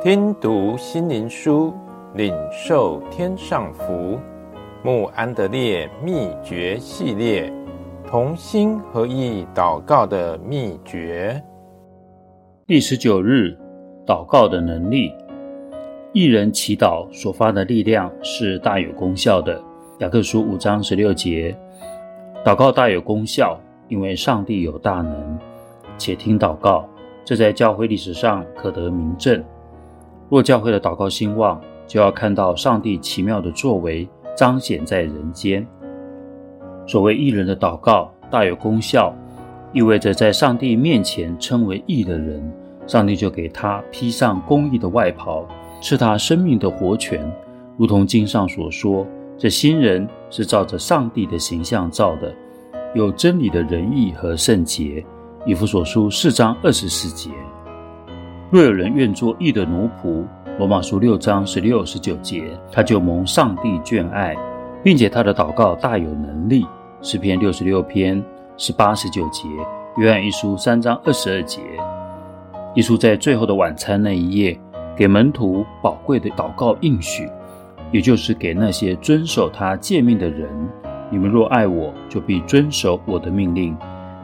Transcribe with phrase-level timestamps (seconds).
[0.00, 1.74] 听读心灵书，
[2.14, 4.16] 领受天上福。
[4.84, 7.52] 慕安德烈秘诀系列，
[8.06, 11.42] 同心合意祷告的秘诀。
[12.64, 13.58] 第十九日，
[14.06, 15.12] 祷告的能力。
[16.12, 19.60] 一人祈祷所发的力量是大有功效的。
[19.98, 21.52] 雅各书五章十六节，
[22.44, 23.58] 祷告大有功效，
[23.88, 25.38] 因为上帝有大能。
[25.98, 26.88] 且听祷告，
[27.24, 29.42] 这在教会历史上可得明证。
[30.28, 35.66] 若教会的祷告兴旺，就要看到上帝奇妙的作为彰显在人间。
[36.86, 39.14] 所谓义人的祷告大有功效，
[39.72, 42.52] 意味着在上帝面前称为义的人，
[42.86, 45.46] 上帝就给他披上公义的外袍，
[45.80, 47.20] 赐他生命的活泉，
[47.76, 52.34] 如同经上所说，这新人是照着上帝的形象造的，
[52.94, 55.04] 有真理的仁义和圣洁。
[55.46, 57.30] 以弗所书四章二十四节，
[58.50, 60.24] 若有人愿做义的奴仆，
[60.58, 64.34] 罗马书六章十六十九节，他就蒙上帝眷爱，
[64.82, 66.66] 并且他的祷告大有能力。
[67.02, 68.24] 诗篇六十六篇
[68.56, 69.46] 十八十九节，
[69.98, 71.60] 约翰一书三章二十二节。
[72.74, 74.58] 耶稣在最后的晚餐那一夜，
[74.96, 77.28] 给门徒宝贵的祷告应许，
[77.92, 80.48] 也就是给那些遵守他诫命的人：
[81.10, 83.76] 你们若爱我，就必遵守我的命令。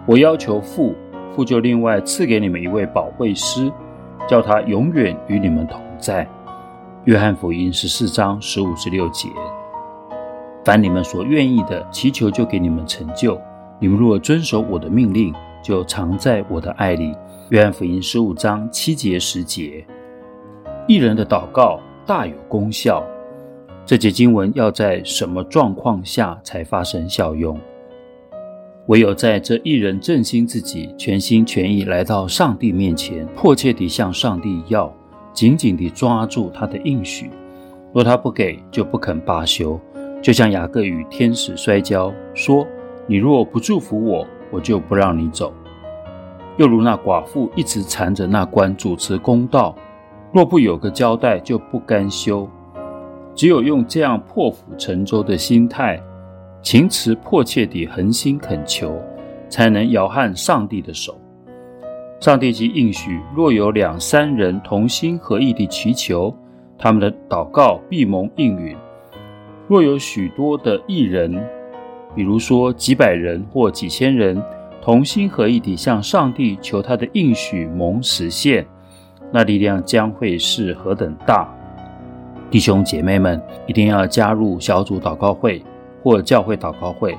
[0.06, 0.94] 我要求父。
[1.34, 3.68] 父就另外赐给你们一位保惠师，
[4.28, 6.26] 叫他永远与你们同在。
[7.04, 9.28] 约翰福音十四章十五十六节。
[10.64, 13.38] 凡你们所愿意的，祈求就给你们成就。
[13.78, 17.14] 你们若遵守我的命令，就常在我的爱里。
[17.50, 19.84] 约翰福音十五章七节十节。
[20.88, 23.04] 一人的祷告大有功效。
[23.84, 27.60] 这节经文要在什么状况下才发生效用？
[28.88, 34.92] 唯有在这一人振兴自己，全心全意来到上帝面前，迫切地向上帝要，
[35.32, 37.30] 紧紧地抓住他的应许。
[37.94, 39.80] 若他不给，就不肯罢休。
[40.20, 42.66] 就像雅各与天使摔跤，说
[43.08, 45.52] ：“你若不祝福我，我就不让你走。”
[46.58, 49.74] 又如那寡妇一直缠着那官主持公道，
[50.30, 52.46] 若不有个交代，就不甘休。
[53.34, 55.98] 只有用这样破釜沉舟的心态。
[56.64, 58.98] 情词迫切地恒心恳求，
[59.50, 61.14] 才能摇撼上帝的手。
[62.20, 66.34] 上帝即应许，若有两三人同心合意地祈求，
[66.78, 68.74] 他们的祷告必蒙应允。
[69.68, 71.38] 若有许多的义人，
[72.16, 74.42] 比如说几百人或几千人，
[74.80, 78.66] 同心合意地向上帝求他的应许蒙实现，
[79.30, 81.46] 那力量将会是何等大！
[82.50, 85.62] 弟兄姐妹们，一定要加入小组祷告会。
[86.04, 87.16] 或教会祷告会，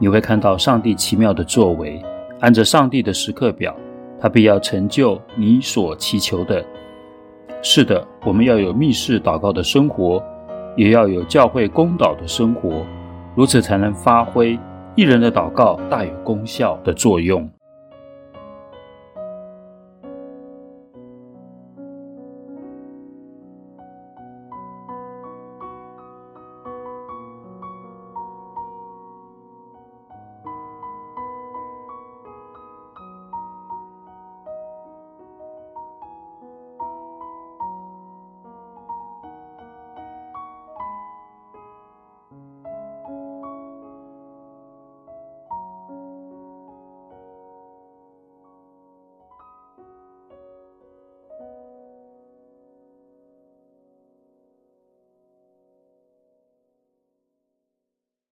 [0.00, 2.02] 你会看到上帝奇妙的作为。
[2.40, 3.72] 按着上帝的时刻表，
[4.20, 6.64] 他必要成就你所祈求的。
[7.62, 10.20] 是的，我们要有密室祷告的生活，
[10.76, 12.84] 也要有教会公祷的生活，
[13.36, 14.58] 如此才能发挥
[14.96, 17.48] 一人的祷告大有功效的作用。